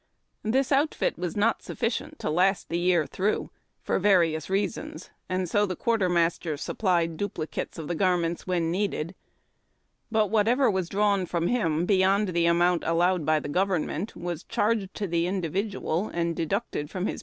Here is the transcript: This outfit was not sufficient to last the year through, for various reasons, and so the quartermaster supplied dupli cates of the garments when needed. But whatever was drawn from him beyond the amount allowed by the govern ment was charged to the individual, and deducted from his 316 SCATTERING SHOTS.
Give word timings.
This 0.41 0.71
outfit 0.71 1.15
was 1.19 1.37
not 1.37 1.61
sufficient 1.61 2.17
to 2.17 2.31
last 2.31 2.69
the 2.69 2.79
year 2.79 3.05
through, 3.05 3.51
for 3.83 3.99
various 3.99 4.49
reasons, 4.49 5.11
and 5.29 5.47
so 5.47 5.67
the 5.67 5.75
quartermaster 5.75 6.57
supplied 6.57 7.17
dupli 7.17 7.45
cates 7.51 7.77
of 7.77 7.87
the 7.87 7.93
garments 7.93 8.47
when 8.47 8.71
needed. 8.71 9.13
But 10.11 10.31
whatever 10.31 10.71
was 10.71 10.89
drawn 10.89 11.27
from 11.27 11.45
him 11.45 11.85
beyond 11.85 12.29
the 12.29 12.47
amount 12.47 12.83
allowed 12.83 13.27
by 13.27 13.39
the 13.39 13.47
govern 13.47 13.85
ment 13.85 14.15
was 14.15 14.41
charged 14.43 14.91
to 14.95 15.05
the 15.05 15.27
individual, 15.27 16.07
and 16.07 16.35
deducted 16.35 16.77
from 16.77 16.81
his 16.81 16.87
316 16.87 16.87
SCATTERING 16.87 17.17
SHOTS. 17.17 17.19